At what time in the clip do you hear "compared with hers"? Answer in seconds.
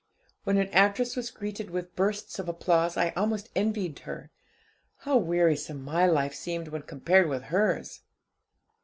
6.81-8.01